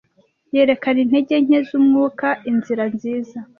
[0.55, 3.37] Yerekana intege nke z'umwuka inzira nziza,